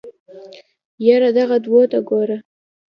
[1.05, 2.37] يره دغو دوو ته ګوره.